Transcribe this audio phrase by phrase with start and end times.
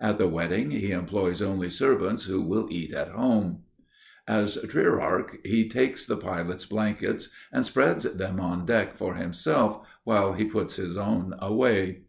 [0.00, 3.60] At the wedding, he employs only servants who will eat at home.
[4.26, 10.32] As trierarch he takes the pilot's blankets and spreads them on deck for himself, while
[10.32, 12.02] he puts his own away.